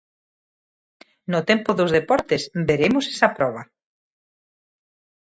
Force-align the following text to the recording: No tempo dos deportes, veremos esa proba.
No 1.31 1.39
tempo 1.49 1.69
dos 1.79 1.93
deportes, 1.97 2.41
veremos 2.69 3.03
esa 3.13 3.29
proba. 3.37 3.63